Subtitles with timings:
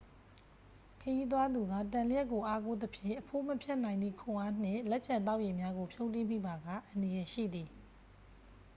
[1.01, 7.69] ခရီးသွားသူက တံလျှပ်ကို အားကိုးသဖြင့် အဖိုးမဖြတ်နိုင်သည့် ခွန်အားနှင့် လက်ကျန်သောက်ရေများကို ဖြုန်းတီးမိပါက အန္တရာယ်ရှိသည်